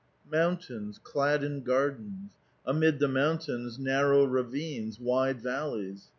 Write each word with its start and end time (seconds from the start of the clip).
Mountains 0.31 0.97
clad 1.03 1.43
in 1.43 1.61
gardens; 1.61 2.31
amid 2.65 2.97
the 2.97 3.07
mountains 3.07 3.77
narrow 3.77 4.25
ravines, 4.25 4.99
wide 4.99 5.39
valleys. 5.41 6.09